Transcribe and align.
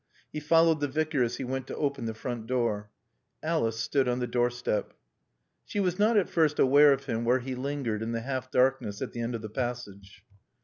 He 0.33 0.39
followed 0.39 0.79
the 0.79 0.87
Vicar 0.87 1.21
as 1.21 1.35
he 1.37 1.43
went 1.43 1.67
to 1.67 1.75
open 1.75 2.05
the 2.05 2.15
front 2.15 2.47
door. 2.47 2.89
Alice 3.43 3.77
stood 3.77 4.07
on 4.07 4.17
the 4.17 4.25
doorstep. 4.25 4.93
She 5.63 5.79
was 5.79 5.99
not 5.99 6.17
at 6.17 6.27
first 6.27 6.57
aware 6.57 6.91
of 6.91 7.05
him 7.05 7.23
where 7.23 7.37
he 7.41 7.53
lingered 7.53 8.01
in 8.01 8.11
the 8.11 8.21
half 8.21 8.49
darkness 8.49 9.03
at 9.03 9.11
the 9.11 9.21
end 9.21 9.35
of 9.35 9.43
the 9.43 9.49
passage. 9.49 10.25